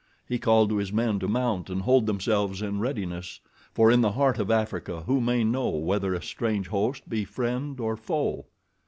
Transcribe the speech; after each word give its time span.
He 0.27 0.39
called 0.39 0.69
to 0.69 0.77
his 0.77 0.91
men 0.91 1.19
to 1.19 1.27
mount 1.27 1.69
and 1.69 1.83
hold 1.83 2.07
themselves 2.07 2.63
in 2.63 2.79
readiness, 2.79 3.39
for 3.71 3.91
in 3.91 4.01
the 4.01 4.13
heart 4.13 4.39
of 4.39 4.49
Africa 4.49 5.03
who 5.05 5.21
may 5.21 5.43
know 5.43 5.69
whether 5.69 6.15
a 6.15 6.23
strange 6.23 6.69
host 6.69 7.07
be 7.07 7.23
friend 7.23 7.79
or 7.79 7.95
foe? 7.95 8.47